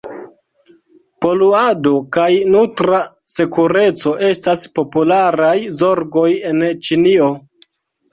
Poluado 1.25 1.91
kaj 2.15 2.29
nutra 2.55 3.01
sekureco 3.33 4.13
estas 4.29 4.63
popularaj 4.79 5.53
zorgoj 5.83 6.25
en 6.53 6.65
Ĉinio. 6.89 7.29